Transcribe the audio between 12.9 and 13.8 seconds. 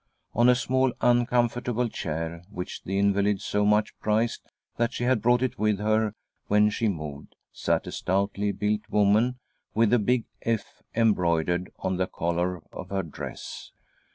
dress.